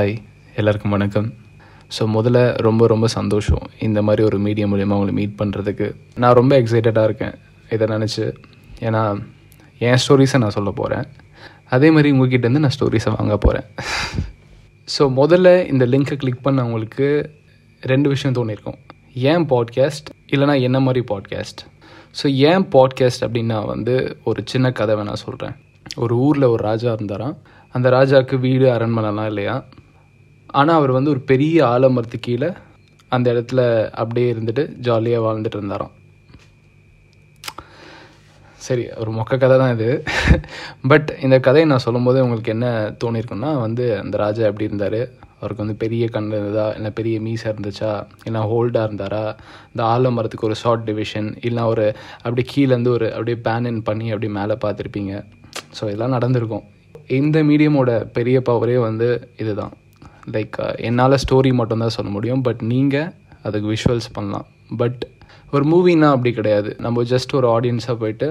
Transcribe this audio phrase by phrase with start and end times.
[0.00, 0.16] Hi
[0.54, 1.32] எல்லாருக்கும் வணக்கம்.
[1.98, 3.62] So முதல்ல ரொம்ப ரொம்ப சந்தோஷம்.
[3.78, 7.34] இந்த மாதிரி ஒரு மீடியம் மூலயமா உங்களை மீட் பண்ணுறதுக்கு நான் ரொம்ப எக்ஸைட்டடாக இருக்கேன்.
[7.70, 8.34] இதை நினச்சி.
[8.80, 9.22] ஏன்னா
[9.78, 11.06] என் ஸ்டோரிஸை நான் சொல்ல போகிறேன்
[11.68, 13.64] அதே மாதிரி உங்ககிட்டேருந்து நான் ஸ்டோரிஸை வாங்க போகிறேன்
[14.98, 17.24] ஸோ முதல்ல இந்த லிங்க்கை கிளிக் பண்ணவங்களுக்கு
[17.80, 18.78] ரெண்டு விஷயம் தோணியிருக்கும்
[19.14, 21.58] ஏன் பாட்காஸ்ட் இல்லைனா என்ன மாதிரி பாட்காஸ்ட்
[22.22, 25.56] ஸோ ஏன் பாட்காஸ்ட் அப்படின்னா வந்து ஒரு சின்ன கதை நான் சொல்கிறேன்
[25.96, 27.38] ஒரு ஊரில் ஒரு ராஜா இருந்தாராம்.
[27.70, 29.64] அந்த ராஜாவுக்கு வீடு அரண்மனைலாம் இல்லையா?
[30.58, 32.50] ஆனால் அவர் வந்து ஒரு பெரிய ஆலமரத்து கீழே
[33.12, 33.60] அந்த இடத்துல
[34.02, 35.94] அப்படியே இருந்துட்டு ஜாலியாக வாழ்ந்துட்டு இருந்தாராம்.
[38.66, 39.88] சரி ஒரு மொக்க கதை தான் இது.
[40.90, 42.66] பட் இந்த கதையை நான் சொல்லும்போது உங்களுக்கு என்ன
[43.04, 45.00] தோணியிருக்குன்னா வந்து அந்த ராஜா எப்படி இருந்தார்?
[45.38, 46.66] அவருக்கு வந்து பெரிய கண் இருந்ததா?
[46.78, 47.92] இல்லை பெரிய மீசாக இருந்துச்சா?
[48.24, 49.24] இல்லை ஹோல்டாக இருந்தாரா?
[49.72, 51.86] இந்த ஆலமரத்துக்கு ஒரு ஷார்ட் டிவிஷன் இல்லை ஒரு
[52.22, 55.14] அப்படி கீழேருந்து ஒரு அப்படியே பேன் இன் பண்ணி அப்படியே மேலே பார்த்துருப்பீங்க.
[55.78, 56.66] ஸோ இதெல்லாம் நடந்திருக்கும்.
[57.20, 59.72] இந்த மீடியமோட பெரிய பவரே வந்து இதுதான்.
[60.34, 60.56] லைக்
[60.88, 63.10] என்னால் ஸ்டோரி மட்டும்தான் சொல்ல முடியும் பட் நீங்கள்
[63.46, 64.46] அதுக்கு விஷுவல்ஸ் பண்ணலாம்.
[64.80, 65.02] பட்
[65.54, 66.70] ஒரு மூவின்னா அப்படி கிடையாது.
[66.84, 68.28] நம்ம ஜஸ்ட் ஒரு ஆடியன்ஸாக போயிட்டு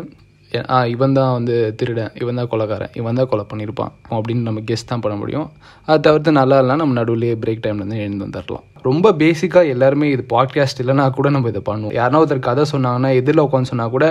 [0.76, 4.90] ஆ இவன் தான் வந்து திருடன் இவன் தான் கொலைக்காரன் இவன் தான் கொலை பண்ணியிருப்பான் அப்படின்னு நம்ம கெஸ்ட்
[4.92, 5.48] தான் பண்ண முடியும்.
[5.86, 10.82] அதை தவிர்த்து நல்லா இல்லைனா நம்ம நடுவுலேயே பிரேக் டைம்லேருந்து எழுந்து வந்துடலாம் ரொம்ப பேசிக்காக எல்லாருமே இது பாட்காஸ்ட்
[10.84, 11.96] இல்லைனா கூட நம்ம இதை பண்ணுவோம்.
[12.00, 14.06] யாருனா ஒருத்தர் கதை சொன்னாங்கன்னா எதிரில் உட்காந்து சொன்னால் கூட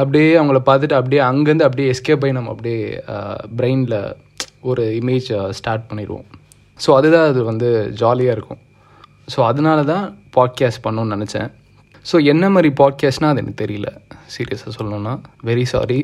[0.00, 2.80] அப்படியே அவங்கள பார்த்துட்டு அப்படியே அங்கேருந்து அப்படியே எஸ்கேப் ஆகி நம்ம அப்படியே
[3.58, 3.98] பிரெயினில்
[4.70, 5.28] ஒரு இமேஜ்
[5.60, 6.26] ஸ்டார்ட் பண்ணிடுவோம்.
[6.82, 7.68] ஸோ அதுதான் அது வந்து
[8.00, 8.60] ஜாலியாக இருக்கும்.
[9.32, 10.04] ஸோ அதனால தான்
[10.36, 11.50] பாட்காஸ்ட் பண்ணணும்னு நினச்சேன்.
[12.06, 13.88] ஸோ என்ன மாதிரி பாட்காஸ்ட்னால் அது எனக்கு தெரியல.
[14.34, 15.12] சீரியஸாக சொல்லணும்னா
[15.48, 15.98] வெரி சாரி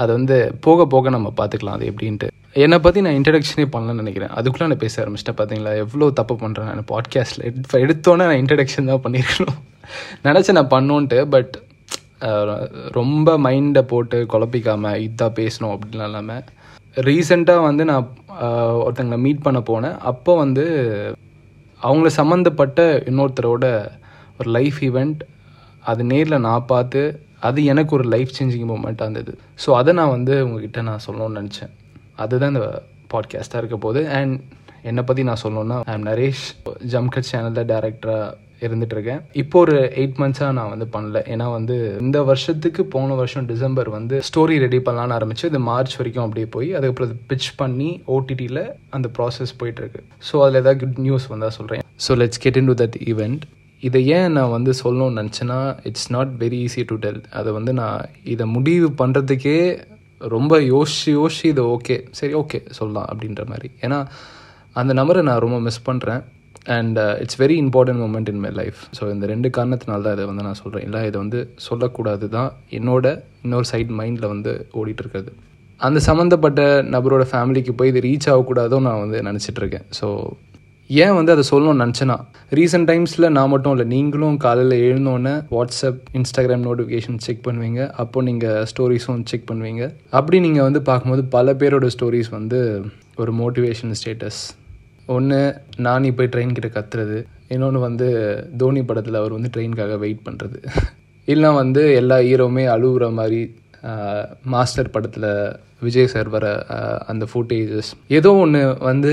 [0.00, 2.28] அதை வந்து போக போக நம்ம பார்த்துக்கலாம் அது எப்படின்ட்டு.
[2.64, 4.32] என்னை பற்றி நான் இன்ட்ரடக்ஷனே பண்ணலன்னு நினைக்கிறேன்.
[4.38, 9.04] அதுக்குள்ளே நான் பேச ஆரம்பிச்சிட்டேன் பார்த்தீங்களா எவ்வளோ தப்பு பண்ணுறேன் நான் பாட்காஸ்ட்டில் எடுத்து எடுத்தோன்னே நான் இன்ட்ரடக்ஷன் தான்
[9.06, 9.58] பண்ணியிருக்கணும்
[10.26, 11.54] நினச்சேன் நான் பண்ணோன்ட்டு பட்
[12.98, 16.42] ரொம்ப மைண்டை போட்டு குழப்பிக்காமல் இதாக பேசணும் அப்படின்லாம் இல்லாமல்
[16.96, 18.06] ரீசெண்டாக வந்து நான்
[18.84, 19.98] ஒருத்தங்களை மீட் பண்ண போனேன்.
[20.10, 20.64] அப்போ வந்து
[21.82, 22.80] அவங்கள சம்மந்தப்பட்ட
[23.10, 23.64] இன்னொருத்தரோட
[24.38, 25.20] ஒரு லைஃப் ஈவெண்ட்
[25.90, 27.02] அது நேரில் நான் பார்த்து
[27.40, 29.38] அது எனக்கு ஒரு லைஃப் சேஞ்சிங் மூமெண்ட்டாக இருந்தது.
[29.66, 31.72] ஸோ அதை நான் வந்து உங்ககிட்ட நான் சொல்லணும்னு நினச்சேன்.
[32.16, 34.08] அதுதான் இந்த பாட்காஸ்ட்டாக இருக்க போது.
[34.08, 34.40] அண்ட்
[34.82, 36.44] என்னை பற்றி நான் சொல்லணுன்னா ஐ நரேஷ்
[36.92, 38.28] ஜம்கட் சேனலில் டேரக்டராக
[38.66, 41.20] இருந்துகிட்ருக்கேன் இப்போ ஒரு எயிட் மந்த்ஸாக நான் வந்து பண்ணல.
[41.34, 46.24] ஏன்னா வந்து இந்த வருஷத்துக்கு போன வருஷம் டிசம்பர் வந்து ஸ்டோரி ரெடி பண்ணலான்னு ஆரம்பிச்சு இது மார்ச் வரைக்கும்
[46.26, 48.62] அப்படியே போய் அதுக்கப்புறம் பிச் பண்ணி ஓடிடியில்
[48.98, 50.02] அந்த ப்ராசஸ் போயிட்டுருக்கு.
[50.30, 53.44] ஸோ அதில் ஏதாவது குட் நியூஸ் வந்தால் சொல்கிறேன் so let's get into that event
[53.82, 55.60] இதை ஏன் நான் வந்து சொல்லணும்னு நினச்சேன்னா
[55.90, 58.02] it's not very easy to tell அதை வந்து நான்
[58.34, 59.60] இதை முடிவு பண்ணுறதுக்கே
[60.34, 63.68] ரொம்ப யோசிச்சு யோசிச்சு இதை ஓகே சரி ஓகே சொல்லலாம் அப்படின்ற மாதிரி.
[63.86, 63.98] ஏன்னா
[64.80, 66.20] அந்த நம்பரை நான் ரொம்ப மிஸ் பண்ணுறேன்
[66.66, 70.42] and it's very important moment in my life so இந்த ரெண்டு காரணத்தினால தான் இதை வந்து
[70.42, 75.32] நான் சொல்கிறேன் இல்லை இதை வந்து சொல்லக்கூடாது தான் என்னோட இன்னொரு சைட் மைண்டில் வந்து ஓடிட்டுருக்குது
[75.80, 80.08] அந்த சம்மந்தப்பட்ட நபரோட ஃபேமிலிக்கு போய் இது ரீச் ஆகக்கூடாதோ நான் வந்து நினச்சிட்ருக்கேன் ஸோ
[80.90, 82.16] ஏன் வந்து அதை சொல்லணும்னு நினச்சேன்னா
[82.52, 87.90] ரீசெண்ட் டைம்ஸில் நான் மட்டும் இல்லை நீங்களும் காலையில் எழுந்தோன்னே வாட்ஸ்அப் இன்ஸ்டாகிராம் நோட்டிஃபிகேஷன் செக் பண்ணுவீங்க.
[87.90, 89.92] அப்போ நீங்கள் ஸ்டோரிஸும் செக் பண்ணுவீங்க.
[90.10, 92.84] அப்படி நீங்கள் வந்து பார்க்கும்போது பல பேரோட ஸ்டோரிஸ் வந்து
[93.16, 94.40] ஒரு மோட்டிவேஷன் ஸ்டேட்டஸ்
[95.14, 95.38] ஒன்று
[95.86, 97.18] நானி போய் ட்ரெயின் கிட்ட கத்துறது.
[97.54, 98.08] இன்னொன்று வந்து
[98.60, 100.58] தோனி படத்தில் அவர் வந்து ட்ரெயினுக்காக வெயிட் பண்ணுறது
[101.28, 103.40] இல்லை வந்து எல்லா ஹீரோவுமே அழுகுற மாதிரி
[104.54, 105.28] மாஸ்டர் படத்தில்
[105.86, 106.46] விஜய் சார் வர
[107.10, 108.60] அந்த ஃபுட்டேஜஸ் ஏதோ ஒன்று
[108.90, 109.12] வந்து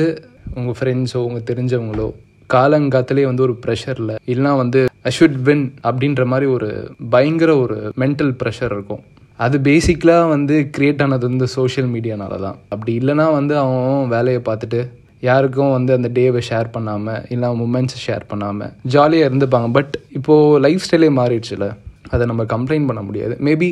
[0.59, 2.07] உங்கள் ஃப்ரெண்ட்ஸோ உங்கள் தெரிஞ்சவங்களோ
[2.49, 6.69] காலங்காத்திலே வந்து ஒரு ப்ரெஷரில் இல்லைனா வந்து ஐ ஷுட் வின் அப்படின்ற மாதிரி ஒரு
[7.15, 9.01] பயங்கர ஒரு மென்டல் ப்ரெஷர் இருக்கும்.
[9.45, 14.79] அது பேசிக்கலாக வந்து க்ரியேட் ஆனது வந்து சோஷியல் மீடியானால தான் அப்படி இல்லைனா வந்து அவன் வேலையை பார்த்துட்டு
[15.22, 19.69] யாருக்கும் வந்து அந்த டேவை ஷேர் பண்ணாமல் இல்லை மூமெண்ட்ஸை ஷேர் பண்ணாமல் ஜாலியாக இருந்துப்பாங்க.
[19.78, 21.67] பட் இப்போது லைஃப் ஸ்டைலே மாறிடுச்சுல
[22.13, 23.35] அதை நம்ம கம்ப்ளைண்ட் பண்ண முடியாது.
[23.47, 23.69] மேபி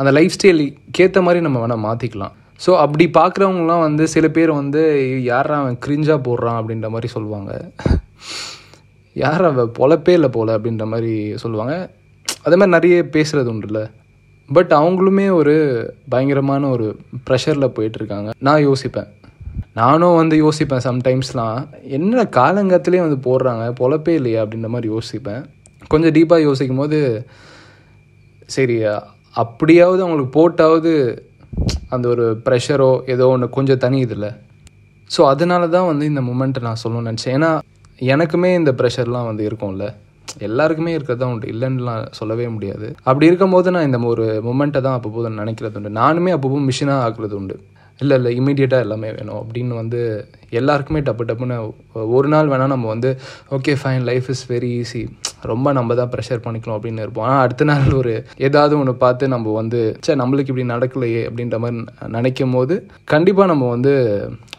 [0.00, 4.80] அந்த லைஃப் ஸ்டைலுக்கேற்ற மாதிரி நம்ம வேணால் மாற்றிக்கலாம் ஸோ அப்படி பார்க்குறவங்களாம் வந்து சில பேர் வந்து
[5.22, 6.58] யாரா அவன் கிரிஞ்சாக போடுறான்?
[6.60, 7.52] அப்படின்ற மாதிரி சொல்லுவாங்க.
[9.16, 10.58] யார் அவன் பொழப்பே இல்லை போல?
[10.58, 11.12] அப்படின்ற மாதிரி
[11.44, 11.76] சொல்லுவாங்க.
[12.42, 13.82] அதே மாதிரி நிறைய பேசுகிறது உண்டுல்ல
[14.48, 15.54] பட் அவங்களுமே ஒரு
[16.08, 16.86] பயங்கரமான ஒரு
[17.26, 19.08] ப்ரெஷரில் போயிட்டுருக்காங்க நான் யோசிப்பேன்.
[19.78, 21.58] நானும் வந்து யோசிப்பேன் சம்டைம்ஸ்லாம்
[21.96, 23.64] என்ன காலங்கத்திலே வந்து போடுறாங்க?
[23.80, 24.40] பொழப்பே இல்லையா?
[24.44, 25.42] அப்படின்ற மாதிரி யோசிப்பேன்.
[25.92, 26.98] கொஞ்சம் டீப்பாக யோசிக்கும் போது
[28.56, 28.76] சரி
[29.42, 30.92] அப்படியாவது அவங்களுக்கு போட்டாவது
[31.94, 34.26] அந்த ஒரு ப்ரெஷரோ ஏதோ ஒன்று கொஞ்சம் தனியுதில்ல
[35.10, 37.34] ஸோ அதனால தான் வந்து இந்த மூமெண்ட்டை நான் சொல்லணும்னு நினச்சேன்.
[37.36, 37.50] ஏன்னா
[38.14, 39.84] எனக்குமே இந்த ப்ரெஷர்லாம் வந்து இருக்கும்ல.
[40.46, 41.46] எல்லாருக்குமே இருக்கிறது தான் உண்டு.
[41.52, 42.86] இல்லைன்னுலாம் சொல்லவே முடியாது.
[43.08, 45.92] அப்படி இருக்கும்போது நான் இந்த ஒரு மூமெண்ட்டை தான் அப்பப்போ நினைக்கிறது உண்டு.
[46.02, 47.56] நானுமே அப்பப்போ மிஷினாக ஆக்குறது உண்டு.
[48.02, 49.40] இல்லை இல்லை இமீடியட்டாக எல்லாமே வேணும்.
[49.42, 50.00] அப்படின்னு வந்து
[50.58, 51.56] எல்லாருக்குமே டப்பு டப்புன்னு
[52.16, 53.10] ஒரு நாள் வேணால் நம்ம வந்து
[53.56, 55.02] okay fine life is very easy
[55.50, 57.26] ரொம்ப நம்ம தான் ப்ரெஷர் பண்ணிக்கணும் அப்படின்னு இருப்போம்.
[57.28, 58.12] ஆனால் அடுத்த நாள் ஒரு
[58.48, 61.84] ஏதாவது ஒன்று பார்த்து நம்ம வந்து சே நம்மளுக்கு இப்படி நடக்கலையே அப்படின்ற மாதிரி
[62.16, 62.76] நினைக்கும் போது
[63.14, 63.92] கண்டிப்பாக நம்ம வந்து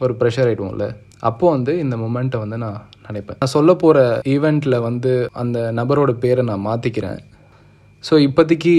[0.03, 0.87] ஒரு ப்ரெஷர் ஆகிடுவோம்ல
[1.29, 3.39] அப்போது வந்து இந்த மொமெண்ட்டை வந்து நான் நினைப்பேன்.
[3.41, 3.99] நான் சொல்ல போகிற
[4.33, 7.19] ஈவெண்ட்டில் வந்து அந்த நபரோட பேரை நான் மாற்றிக்கிறேன்
[8.03, 8.73] ஸோ இப்போதைக்கு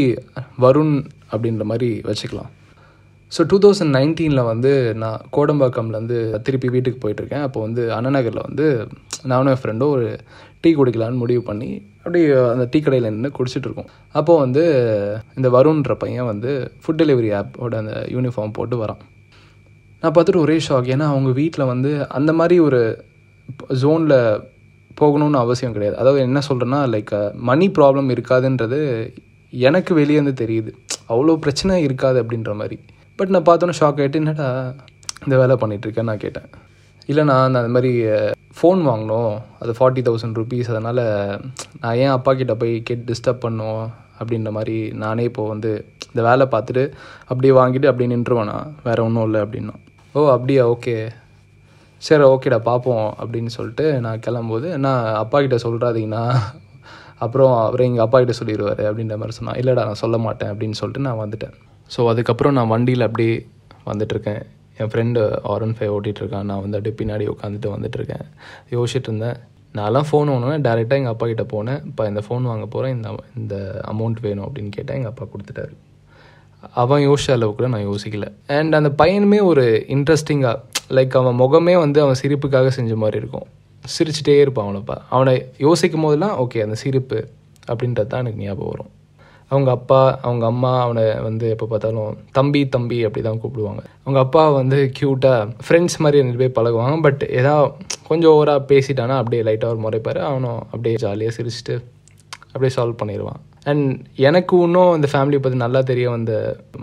[0.65, 0.97] வருண்
[1.33, 2.51] அப்படின்ற மாதிரி வச்சுக்கலாம்.
[3.35, 4.71] ஸோ டூ தௌசண்ட் நைன்டீனில் வந்து
[5.03, 7.45] நான் கோடம்பாக்கம்லேருந்து திருப்பி வீட்டுக்கு போயிட்டுருக்கேன்.
[7.47, 8.67] அப்போ வந்து அண்ணநகரில் வந்து
[9.33, 10.07] நானும் என் ஃப்ரெண்டும் ஒரு
[10.65, 11.71] டீ குடிக்கலான்னு முடிவு பண்ணி
[12.03, 14.63] அப்படியே அந்த டீ கடையில் நின்று குடிச்சிட்டு இருக்கோம் அப்போது வந்து
[15.39, 16.51] இந்த வருண்ன்ற பையன் வந்து
[16.83, 19.01] ஃபுட் டெலிவரி ஆப்போட அந்த யூனிஃபார்ம் போட்டு வரான்.
[20.03, 22.81] நான் பார்த்துட்டு ஒரே ஷாக் ஏன்னா அவங்க வீட்டில் வந்து அந்த மாதிரி ஒரு
[23.83, 24.19] ஜோனில்
[25.01, 25.97] போகணும்னு அவசியம் கிடையாது.
[26.03, 27.13] அதாவது என்ன சொல்கிறேன்னா லைக்
[27.51, 28.81] மணி ப்ராப்ளம் இருக்காதுன்றது
[29.53, 30.73] எனக்கு வெளியே வந்து தெரியுது.
[31.13, 32.79] அவ்வளோ பிரச்சனை இருக்காது அப்படின்ற மாதிரி.
[33.21, 34.47] பட் நான் பார்த்தோன்னே ஷாக் ஆகிட்டு என்னடா
[35.25, 36.47] இந்த வேலை பண்ணிகிட்ருக்கேன் நான் கேட்டேன்.
[37.09, 37.91] இல்லைண்ணா நான் அந்த மாதிரி
[38.59, 39.35] ஃபோன் வாங்கினோம்.
[39.63, 41.03] அது ஃபார்ட்டி தௌசண்ட் ருபீஸ் அதனால்
[41.81, 43.85] நான் ஏன் அப்பா கிட்ட போய் கேட்டு டிஸ்டர்ப் பண்ணுவோம்
[44.21, 45.71] அப்படின்ற மாதிரி நானே இப்போது வந்து
[46.07, 46.85] இந்த வேலை பார்த்துட்டு
[47.31, 49.75] அப்படியே வாங்கிட்டு அப்படியே நின்றுவேண்ணா வேறு ஒன்றும் இல்லை அப்படின்னா.
[50.13, 50.69] ஓ அப்படியா?
[50.69, 50.97] ஓகே.
[51.97, 53.07] சரி ஓகேடா பார்ப்போம்.
[53.21, 56.25] அப்படின்னு சொல்லிட்டு நான் கிளம்பும்போது நான் அப்பா கிட்ட சொல்கிறாதீங்கண்ணா
[57.19, 59.61] அப்புறம் அவரே எங்கள் அப்பா கிட்ட சொல்லிடுவார் அப்படின்ற மாதிரி சொன்னான்.
[59.63, 61.57] இல்லைடா நான் சொல்ல மாட்டேன் அப்படின்னு சொல்லிட்டு நான் வந்துட்டேன்.
[61.95, 63.35] ஸோ அதுக்கப்புறம் நான் வண்டியில் அப்படியே
[63.91, 64.43] வந்துட்டுருக்கேன்.
[64.81, 65.21] என் ஃப்ரெண்டு
[65.53, 68.25] ஆரன் ஃபைவ் ஓட்டிகிட்ருக்கான் நான் வந்து அப்படியே பின்னாடி உட்காந்துட்டு வந்துட்டுருக்கேன்.
[68.75, 69.39] யோசிச்சுட்டு இருந்தேன்
[69.79, 71.81] நான்லாம் ஃபோன் வாங்கினா டேரெக்டாக எங்கள் அப்பா கிட்டே போனேன்.
[71.91, 73.09] இப்போ இந்த ஃபோன் வாங்க போகிறேன் இந்த
[73.41, 73.55] இந்த
[73.93, 74.99] அமௌண்ட் வேணும் அப்படின்னு கேட்டேன்.
[75.01, 75.73] எங்கள் அப்பா கொடுத்துட்டாரு.
[76.83, 78.27] அவன் யோசிச்ச அளவு கூட நான் யோசிக்கல.
[78.57, 79.65] அண்ட் அந்த பையனுமே ஒரு
[79.97, 80.57] இன்ட்ரெஸ்டிங்காக
[80.97, 83.47] லைக் அவன் முகமே வந்து அவன் சிரிப்புக்காக செஞ்ச மாதிரி இருக்கும்.
[83.85, 85.35] சிரிச்சிட்டே இருப்பான் அவனப்பா அவனை
[85.67, 87.19] யோசிக்கும் போதெல்லாம் ஓகே அந்த சிரிப்பு
[87.71, 88.91] அப்படின்றது தான் எனக்கு ஞாபகம் வரும்.
[89.53, 93.83] அவங்க அப்பா அவங்க அம்மா அவனை வந்து எப்போ பார்த்தாலும் தம்பி தம்பி அப்படி தான் கூப்பிடுவாங்க.
[94.05, 96.97] அவங்க அப்பா வந்து க்யூட்டாக ஃப்ரெண்ட்ஸ் மாதிரி ரெண்டு பேர் பழகுவாங்க.
[97.07, 97.71] பட் ஏதாவது
[98.09, 100.21] கொஞ்சம் ஓவராக பேசிட்டானா அப்படியே லைட்டாக ஒரு முறைப்பார்.
[100.31, 101.77] அவனும் அப்படியே ஜாலியாக சிரிச்சுட்டு
[102.53, 103.41] அப்படியே சால்வ் பண்ணிடுவான்.
[103.71, 103.89] அண்ட்
[104.29, 106.33] எனக்கு இன்னும் இந்த ஃபேமிலியை பற்றி நல்லா தெரிய வந்த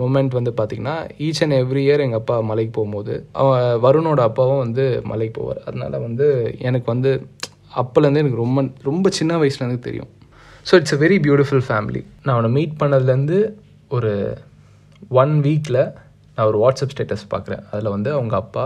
[0.01, 4.85] மூமெண்ட் வந்து பார்த்திங்கன்னா ஈச் அண்ட் எவ்ரி இயர் எங்கள் அப்பா மலைக்கு போகும்போது அவன் வருணோட அப்பாவும் வந்து
[5.11, 5.61] மலைக்கு போவார்.
[5.69, 6.27] அதனால் வந்து
[6.69, 7.11] எனக்கு வந்து
[7.81, 10.11] அப்போலேருந்து எனக்கு ரொம்ப ரொம்ப சின்ன வயசுலேருந்து தெரியும்.
[10.67, 13.37] So it's a very beautiful family நான் அவனை மீட் பண்ணதுலேருந்து
[13.97, 14.11] ஒரு
[15.21, 15.81] ஒன் வீக்கில்
[16.35, 17.61] நான் ஒரு வாட்ஸ்அப் ஸ்டேட்டஸ் பார்க்குறேன்.
[17.71, 18.65] அதில் வந்து அவங்க அப்பா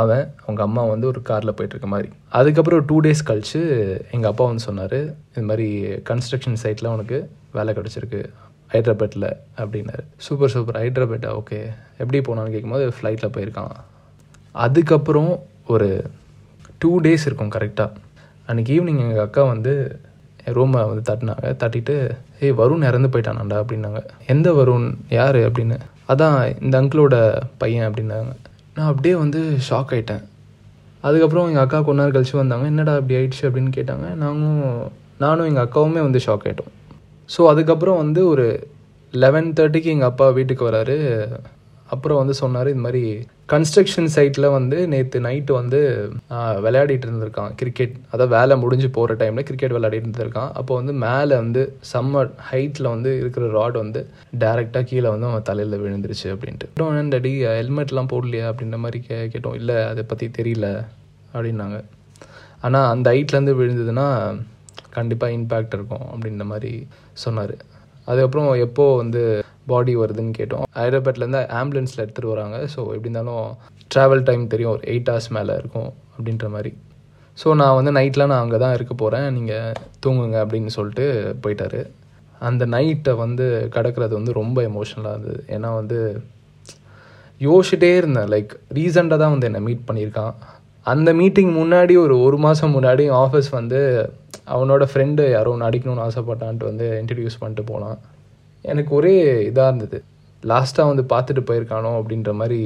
[0.00, 2.08] அவன் அவங்க அம்மா வந்து ஒரு காரில் போயிட்டுருக்க மாதிரி.
[2.38, 3.60] அதுக்கப்புறம் ஒரு டூ டேஸ் கழித்து
[4.14, 4.98] எங்கள் அப்பா வந்து சொன்னார்
[5.32, 5.68] இது மாதிரி
[6.10, 7.18] கன்ஸ்ட்ரக்ஷன் சைட்டில் அவனுக்கு
[7.56, 8.20] வேலை கிடச்சிருக்கு
[8.74, 9.28] ஹைதராபாத்தில்
[9.62, 10.04] அப்படின்னாரு.
[10.26, 11.32] Super super ஹைதராபாத்தா?
[11.40, 11.58] ஓகே
[12.02, 13.74] எப்படி போனான்னு கேட்கும்போது ஃப்ளைட்டில் போயிருக்கான்.
[14.66, 15.32] அதுக்கப்புறம்
[15.74, 15.90] ஒரு
[16.82, 17.90] டூ டேஸ் இருக்கும் கரெக்டாக
[18.50, 19.74] அன்றைக்கி ஈவினிங் எங்கள் அக்கா வந்து
[20.46, 21.46] ரூமை வந்து தட்டினாங்க.
[21.58, 22.10] தட்டிட்டு
[22.40, 24.06] ஏய் வருண் இறந்து போயிட்டானாண்டா அப்படின்னாங்க.
[24.26, 24.94] எந்த வருண்?
[25.08, 25.36] யார்?
[25.36, 25.78] அப்படின்னு.
[26.08, 28.32] அதான் இந்த அங்கிளோட பையன் அப்படின்னாங்க.
[28.74, 30.24] நான் அப்படியே வந்து ஷாக் ஆகிட்டேன்
[31.00, 32.66] அதுக்கப்புறம் எங்கள் அக்கா கொஞ்ச நேரம் கழிச்சு வந்தாங்க.
[32.66, 33.42] என்னடா அப்படி ஆயிடுச்சு?
[33.42, 34.14] அப்படின்னு கேட்டாங்க.
[34.14, 36.70] நாங்களும் நானும் எங்கள் அக்காவுமே வந்து ஷாக் ஆகிட்டோம்
[37.36, 38.68] ஸோ அதுக்கப்புறம் வந்து ஒரு
[39.12, 41.28] லெவன் தேர்ட்டிக்கு எங்கள் அப்பா வீட்டுக்கு வராரு.
[41.94, 43.02] அப்புறம் வந்து சொன்னார் இது மாதிரி
[43.52, 45.80] கன்ஸ்ட்ரக்ஷன் சைட்டில் வந்து நேற்று நைட்டு வந்து
[46.64, 50.50] விளையாடிட்டு இருந்திருக்கான் கிரிக்கெட் அதான் வேலை முடிஞ்சு போகிற டைமில் கிரிக்கெட் விளையாடிட்டு இருந்திருக்கான்.
[50.60, 51.62] அப்போ வந்து மேலே வந்து
[51.92, 54.02] செம்ம ஹைட்டில் வந்து இருக்கிற ராட் வந்து
[54.44, 56.68] டேரெக்டாக கீழே வந்து அவன் தலையில் விழுந்துருச்சு அப்படின்ட்டு.
[57.14, 58.46] டடி ஹெல்மெட்லாம் போடலையா?
[58.52, 59.58] அப்படின்ற மாதிரி கே கேட்டோம்.
[59.60, 60.68] இல்லை அதை பற்றி தெரியல
[61.34, 61.78] அப்படின்னாங்க.
[62.66, 64.08] ஆனால் அந்த ஹைட்லேருந்து விழுந்ததுன்னா
[64.96, 66.72] கண்டிப்பாக இம்பேக்ட் இருக்கும் அப்படின்ற மாதிரி
[67.24, 67.54] சொன்னார்.
[68.08, 69.22] அதுக்கப்புறம் எப்போது வந்து
[69.70, 70.66] பாடி வருதுன்னு கேட்டோம்.
[70.78, 72.58] ஹைதராபாத்லேருந்து ஆம்புலன்ஸில் எடுத்துகிட்டு வராங்க.
[72.74, 73.46] ஸோ எப்படி இருந்தாலும்
[73.94, 74.72] ட்ராவல் டைம் தெரியும்.
[74.76, 76.72] ஒரு எயிட் ஹவர்ஸ் மேலே இருக்கும் அப்படின்ற மாதிரி.
[77.40, 81.06] ஸோ நான் வந்து நைட்டில் நான் அங்கே தான் இருக்க போகிறேன் நீங்கள் தூங்குங்க அப்படின்னு சொல்லிட்டு
[81.44, 81.80] போயிட்டாரு.
[82.48, 83.44] அந்த நைட்டை வந்து
[83.76, 85.40] கடக்கிறது வந்து ரொம்ப எமோஷனலாக இருந்தது.
[85.56, 85.98] ஏன்னா வந்து
[87.40, 88.28] யோசிச்சிட்டே இருந்தேன்.
[88.34, 90.34] லைக் ரீசெண்டாக தான் வந்து என்னை மீட் பண்ணியிருக்கான்.
[90.92, 93.80] அந்த மீட்டிங் முன்னாடி ஒரு ஒரு மாதம் முன்னாடி ஆஃபீஸ் வந்து
[94.54, 97.98] அவனோட ஃப்ரெண்டு யாரோ ஒன்று அடிக்கணும்னு ஆசைப்பட்டான்ட்டு வந்து இன்ட்ரடியூஸ் பண்ணிட்டு போனான்.
[98.70, 99.14] எனக்கு ஒரே
[99.48, 99.98] இதாக இருந்தது.
[100.42, 102.60] லாஸ்ட்டாக வந்து பார்த்துட்டு போயிருக்கானோ அப்படின்ற மாதிரி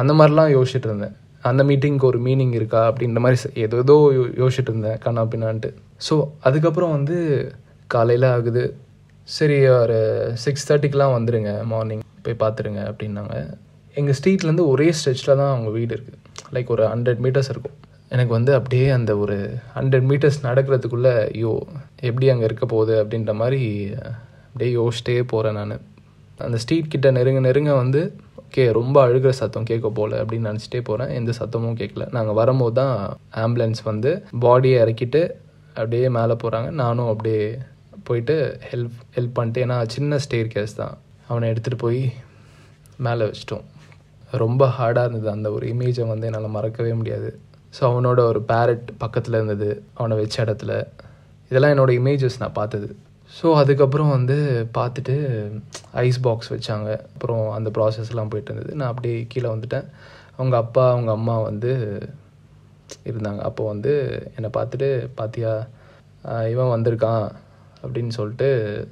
[0.00, 1.14] அந்த மாதிரிலாம் யோசிச்சுட்டு இருந்தேன்.
[1.48, 3.96] அந்த மீட்டிங்க்கு ஒரு மீனிங் இருக்கா அப்படின்ற மாதிரி ஏதோ ஏதோ
[4.42, 5.70] யோசிச்சுட்டு இருந்தேன் கண்ணா பின்னான்ட்டு.
[6.06, 6.14] ஸோ
[6.48, 7.16] அதுக்கப்புறம் வந்து
[7.94, 8.64] காலையில் ஆகுது.
[9.28, 9.98] சரி ஒரு
[10.44, 13.36] சிக்ஸ் தேர்ட்டிக்கெலாம் வந்துடுங்க மார்னிங் போய் பார்த்துருங்க அப்படின்னாங்க.
[14.00, 16.20] எங்கள் ஸ்ட்ரீட்லேருந்து ஒரே ஸ்ட்ரெச்சில் தான் அவங்க வீடு இருக்குது
[16.54, 17.76] லைக் ஒரு ஹண்ட்ரட் மீட்டர்ஸ் இருக்கும்.
[18.14, 19.36] எனக்கு வந்து அப்படியே அந்த ஒரு
[19.76, 21.52] ஹண்ட்ரட் மீட்டர்ஸ் நடக்கிறதுக்குள்ளே ஐயோ
[22.08, 23.62] எப்படி அங்கே இருக்க போகுது அப்படின்ற மாதிரி
[24.54, 25.72] அப்படியே யோசிச்சிட்டே போகிறேன் நான்.
[26.40, 28.00] அந்த ஸ்ட்ரீட் கிட்ட நெருங்க நெருங்க வந்து
[28.42, 32.04] ஓகே ரொம்ப அழுகிற சத்தம் கேட்க போல அப்படின்னு நினச்சிட்டே போகிறேன் எந்த சத்தமும் கேட்கல.
[32.16, 32.92] நாங்கள் வரும்போது தான்
[33.42, 34.10] ஆம்புலன்ஸ் வந்து
[34.44, 35.22] பாடியை இறக்கிட்டு
[35.76, 37.40] அப்படியே மேலே போகிறாங்க நானும் அப்படியே
[38.08, 38.36] போயிட்டு
[38.70, 40.94] ஹெல்ப் ஹெல்ப் பண்ணிட்டு ஏன்னா சின்ன ஸ்டேர் கேஸ் தான்.
[41.28, 42.00] அவனை எடுத்துகிட்டு போய்
[43.06, 43.64] மேலே வச்சிட்டோம்.
[44.42, 45.28] ரொம்ப ஹார்டாக இருந்தது.
[45.36, 47.30] அந்த ஒரு இமேஜை வந்து என்னால் மறக்கவே முடியாது.
[47.76, 49.70] ஸோ அவனோட ஒரு பேரட் பக்கத்தில் இருந்தது.
[49.94, 50.72] அவனை வச்ச இடத்துல.
[51.50, 52.88] இதெல்லாம் என்னோடய இமேஜஸ் நான் பார்த்தது.
[53.30, 54.36] ஸோ அதுக்கப்புறம் வந்து
[54.78, 55.14] பார்த்துட்டு
[56.02, 56.90] ஐஸ் பாக்ஸ் வச்சாங்க.
[57.12, 58.72] அப்புறம் அந்த ப்ராசஸ்லாம் போயிட்டு இருந்தது.
[58.80, 59.86] நான் அப்படியே கீழே வந்துட்டேன்.
[60.36, 61.72] அவங்க அப்பா அவங்க அம்மா வந்து
[63.10, 63.40] இருந்தாங்க.
[63.48, 63.92] அப்போ வந்து
[64.36, 64.88] என்னை பார்த்துட்டு
[65.20, 65.52] பார்த்தியா
[66.52, 67.26] இவன் வந்திருக்கான்.
[67.84, 68.48] அப்படின்னு சொல்லிட்டு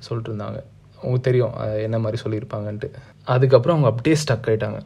[0.06, 0.58] சொல்லிட்டு இருந்தாங்க.
[1.02, 1.54] உங்களுக்கு தெரியும்
[1.86, 2.88] என்ன மாதிரி சொல்லியிருப்பாங்கன்ட்டு.
[3.34, 4.80] அதுக்கப்புறம் அவங்க அப்படியே ஸ்டக் ஆகிட்டாங்க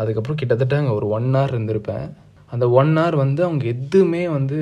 [0.00, 2.06] அதுக்கப்புறம் கிட்டத்தட்ட அங்கே ஒரு ஒன் ஹவர் இருந்திருப்பேன்.
[2.54, 4.58] அந்த ஒன் ஹவர் வந்து அவங்க எதுவுமே வந்து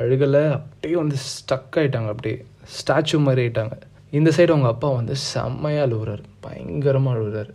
[0.00, 0.44] அழுகலை.
[0.58, 2.38] அப்படியே வந்து ஸ்டக் ஆகிட்டாங்க அப்படியே.
[2.76, 3.76] ஸ்டாச்சு மாதிரி ஆயிட்டாங்க.
[4.18, 7.52] இந்த சைடு அவங்க அப்பா வந்து செம்மையாக அழுகுறார் பயங்கரமாக அழுகுறார்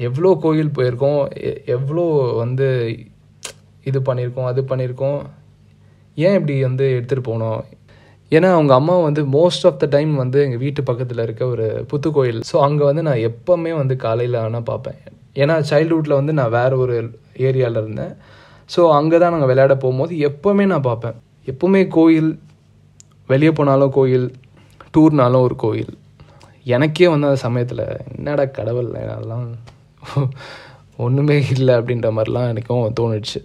[0.00, 1.20] எவ்வளோ கோயில் போயிருக்கோம்
[1.74, 2.04] எவ்வளோ
[2.42, 2.68] வந்து
[3.90, 5.20] இது பண்ணியிருக்கோம் அது பண்ணியிருக்கோம்.
[6.26, 7.60] ஏன் இப்படி வந்து எடுத்துகிட்டு போனோம்?
[8.32, 12.08] ஏன்னா அவங்க அம்மா வந்து மோஸ்ட் ஆஃப் த டைம் வந்து எங்கள் வீட்டு பக்கத்தில் இருக்க ஒரு புத்து
[12.16, 12.40] கோயில்.
[12.50, 14.98] ஸோ அங்கே வந்து நான் எப்போவுமே வந்து காலையில் ஆனால் பார்ப்பேன்.
[15.42, 16.96] ஏன்னா சைல்ட்ஹுட்டில் வந்து நான் வேறு ஒரு
[17.48, 18.14] ஏரியாவில் இருந்தேன்.
[18.70, 21.16] ஸோ அங்கே தான் நாங்கள் விளையாட போகும்போது எப்போவுமே நான் பார்ப்பேன்.
[21.52, 22.30] எப்போவுமே கோயில்
[23.32, 24.26] வெளியே போனாலும் கோயில்
[24.96, 25.94] டூர்னாலும் ஒரு கோயில்.
[26.76, 27.84] எனக்கே வந்து அந்த சமயத்தில்
[28.16, 29.48] என்னடா கடவுள் அதெல்லாம்
[31.04, 33.40] ஒன்றுமே இல்லை அப்படின்ற மாதிரிலாம் எனக்கும் தோணுச்சு.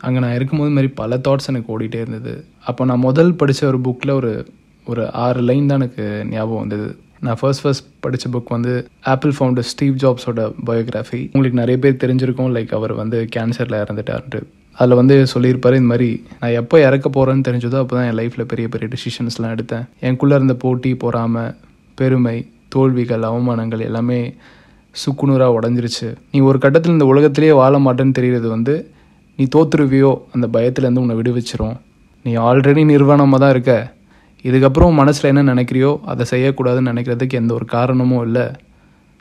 [0.00, 2.32] அங்கே நான் இருக்கும்போது மாதிரி பல தாட்ஸ் எனக்கு ஓடிட்டே இருந்தது.
[2.68, 4.32] அப்போ நான் முதல் படித்த ஒரு புக்கில் ஒரு
[4.86, 6.88] ஒரு ஆறு லைன் தான் எனக்கு ஞாபகம் வந்தது.
[7.26, 8.72] நான் ஃபர்ஸ்ட் ஃபர்ஸ்ட் படித்த புக் வந்து
[9.12, 14.40] ஆப்பிள் ஃபவுண்டர் ஸ்டீவ் ஜாப்ஸோட பயோகிராஃபி உங்களுக்கு நிறைய பேர் தெரிஞ்சிருக்கும் லைக் அவர் வந்து கேன்சரில் இறந்துட்டார்ன்ட்டு.
[14.78, 16.08] அதில் வந்து சொல்லியிருப்பாரு இந்த மாதிரி
[16.40, 19.84] நான் எப்போ இறக்க போகிறேன்னு தெரிஞ்சதோ அப்போ தான் என் லைஃப்பில் பெரிய பெரிய டிசிஷன்ஸ்லாம் எடுத்தேன்.
[20.06, 21.44] எனக்குள்ளே இருந்த போட்டி பொறாமை
[21.98, 22.36] பெருமை
[22.74, 24.18] தோல்விகள் அவமானங்கள் எல்லாமே
[24.94, 26.08] சுக்குநூறாக உடஞ்சிருச்சு.
[26.32, 28.74] நீ ஒரு கட்டத்தில் இந்த உலகத்திலேயே வாழ மாட்டேன்னு தெரிகிறது வந்து
[29.38, 31.76] நீ தோத்துருவியோ அந்த பயத்துலேருந்து உன்னை விடுவிச்சிரும்.
[32.24, 33.74] நீ ஆல்ரெடி நிர்வாணமாக தான் இருக்க.
[34.48, 38.46] இதுக்கப்புறம் மனசில் என்ன நினைக்கிறியோ அதை செய்யக்கூடாதுன்னு நினைக்கிறதுக்கு எந்த ஒரு காரணமும் இல்லை.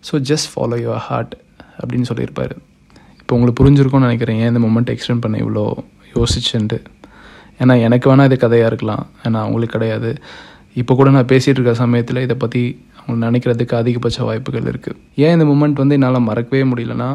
[0.08, 1.34] So just follow your heart
[1.82, 2.56] அப்படின்னு சொல்லியிருப்பாரு.
[3.32, 4.40] இப்போ உங்களுக்கு புரிஞ்சிருக்கும்னு நினைக்கிறேன்.
[4.44, 5.62] ஏன் இந்த மொமெண்ட் எக்ஸ்டெண்ட் பண்ண இவ்வளோ
[6.16, 6.78] யோசிச்சுன்ட்டு
[7.62, 9.04] ஏன்னா எனக்கு வேணால் இது கதையாக இருக்கலாம்.
[9.26, 10.10] ஏன்னா அவங்களுக்கு கிடையாது.
[10.82, 12.64] இப்போ கூட நான் பேசிகிட்டு இருக்க சமயத்தில் இதை பற்றி
[12.98, 17.10] அவங்க நினைக்கிறதுக்கு அதிகபட்ச வாய்ப்புகள் இருக்குது ஏன் இந்த மூமெண்ட் வந்து என்னால் மறக்கவே முடியலன்னா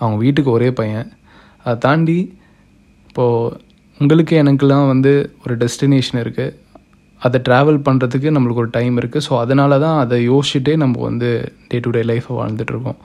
[0.00, 1.08] அவங்க வீட்டுக்கு ஒரே பையன்.
[1.64, 2.18] அதை தாண்டி
[3.08, 3.54] இப்போது
[4.00, 6.56] உங்களுக்கு எனக்கெல்லாம் வந்து ஒரு டெஸ்டினேஷன் இருக்குது
[7.22, 11.30] அதை ட்ராவல் பண்ணுறதுக்கு நம்மளுக்கு ஒரு டைம் இருக்குது ஸோ அதனால தான் அதை யோசிச்சுட்டே நம்ம வந்து
[11.70, 13.00] டே டு டே லைஃப்பை வாழ்ந்துட்டுருக்கோம்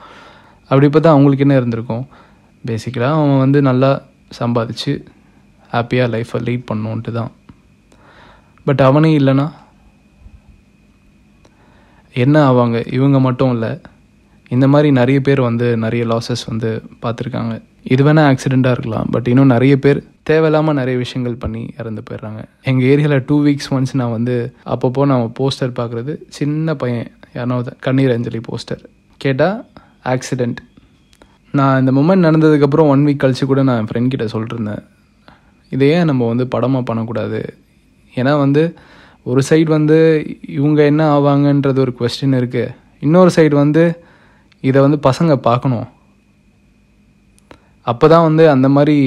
[0.69, 2.05] அப்படி பார்த்தா அவங்களுக்கு என்ன இருந்திருக்கும்?
[2.65, 4.01] பேசிக்கலாக அவன் வந்து நல்லா
[4.39, 4.93] சம்பாதிச்சு
[5.71, 7.31] ஹாப்பியாக லைஃப்பை லீட் பண்ணோன்ட்டு தான்.
[8.65, 9.51] பட் அவனே இல்லைனா?
[12.13, 12.93] என்ன ஆவாங்க?
[12.93, 13.81] இவங்க மட்டும் இல்லை.
[14.49, 17.61] இந்த மாதிரி நிறைய பேர் வந்து நிறைய லாசஸ் வந்து பார்த்துருக்காங்க.
[17.83, 19.07] இது வேணால் ஆக்சிடெண்ட்டாக இருக்கலாம்.
[19.11, 22.43] பட் இன்னும் நிறைய பேர் தேவையில்லாமல் நிறைய விஷயங்கள் பண்ணி இறந்து போயிடுறாங்க.
[22.63, 28.11] எங்கள் ஏரியாவில் டூ வீக்ஸ் ஒன்ஸ் நான் வந்து அப்பப்போ நான் போஸ்டர் பார்க்குறது சின்ன பையன் யாராவது கண்ணீர்
[28.11, 28.83] அஞ்சலி போஸ்டர்
[29.17, 29.65] கேட்டால்
[30.13, 30.59] ஆக்சிடெண்ட்
[31.51, 34.83] நான் இந்த மூமெண்ட் நடந்ததுக்கப்புறம் ஒன் வீக் கழிச்சு கூட நான் என் ஃப்ரெண்ட் கிட்ட சொல்லிட்டுருந்தேன்.
[35.71, 37.39] இதை ஏன் நம்ம வந்து படமாக பண்ணக்கூடாது?
[38.15, 38.63] ஏன்னா வந்து
[39.23, 39.97] ஒரு சைடு வந்து
[40.47, 43.83] இவங்க என்ன ஆவாங்கன்றது ஒரு கொஸ்டின் இருக்குது இன்னொரு சைடு வந்து
[44.59, 45.87] இதை வந்து பசங்க பார்க்கணும்.
[47.81, 48.97] அப்போ தான் வந்து அந்த மாதிரி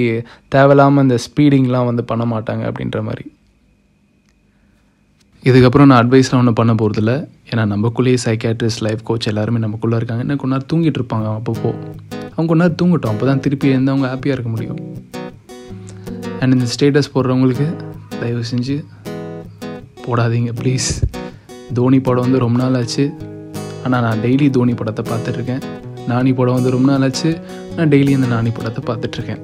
[0.49, 3.25] தேவையில்லாமல் இந்த ஸ்பீடிங்லாம் வந்து பண்ண மாட்டாங்க அப்படின்ற மாதிரி.
[5.49, 7.13] இதுக்கப்புறம் நான் அட்வைஸ்லாம் ஒன்றும் பண்ண போகிறதில்ல
[7.51, 10.23] ஏன்னா நமக்குள்ளேயே சைக்காட்ரிஸ்ட் லைஃப் கோச் எல்லாருமே நமக்குள்ளே இருக்காங்க.
[10.23, 11.71] இன்னும் கொஞ்ச நேரம் தூங்கிட்டு இருப்பாங்க அப்பப்போ.
[12.35, 13.13] அவங்க கொஞ்ச நேரம் தூங்கட்டும்.
[13.13, 14.81] அப்போ தான் திருப்பி எழுந்து அவங்க ஹாப்பியாக இருக்க முடியும்.
[16.41, 17.67] அண்ட் இந்த ஸ்டேட்டஸ் போடுறவங்களுக்கு
[18.21, 18.77] தயவு செஞ்சு
[20.05, 20.89] போடாதீங்க ப்ளீஸ்
[21.75, 23.07] தோனி படம் வந்து ரொம்ப நாள் ஆச்சு.
[23.85, 25.63] ஆனால் நான் டெய்லி தோனி படத்தை பார்த்துட்ருக்கேன்
[26.09, 27.31] நானி படம் வந்து ரொம்ப நாள் ஆச்சு.
[27.77, 29.43] நான் டெய்லி அந்த நானி படத்தை பார்த்துட்ருக்கேன்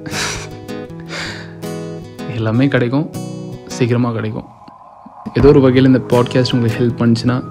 [2.37, 3.07] எல்லாமே கிடைக்கும்.
[3.67, 4.47] சீக்கிரமாக கிடைக்கும்.
[5.35, 7.43] ஏதோ ஒரு வகையில் இந்த பாட்காஸ்ட் உங்களுக்கு ஹெல்ப் பண்ணுச்சுன்னா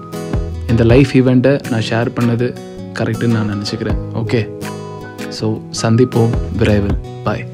[0.69, 2.47] இந்த லைஃப் ஈவெண்ட்டை நான் ஷேர் பண்ணது
[2.93, 3.99] கரெக்டுன்னு நான் நினச்சிக்கிறேன்.
[4.13, 4.41] ஓகே
[5.39, 6.33] ஸோ சந்திப்போம்.
[6.57, 6.97] விரைவில்.
[7.23, 7.45] பாய்